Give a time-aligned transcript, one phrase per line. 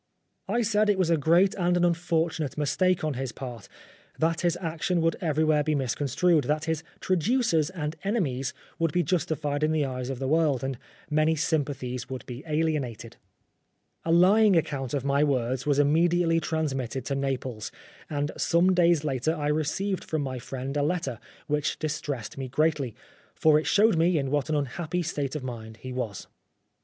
[0.47, 3.69] I said it was a great and an unfortunate mistake on his part;
[4.17, 9.03] that his action would everywhere be misconstrued; that his tradu cers and enemies would be
[9.03, 10.79] justified in the eyes of the world, and
[11.11, 13.17] many sympathies would be alienated.
[14.03, 17.71] 250 Oscar Wilde A lying account of my words was immed iately transmitted to Naples,
[18.09, 22.95] and some days later I received from my friend a letter which distressed me greatly,
[23.35, 26.25] for it showed me in what an unhappy state of mind he was.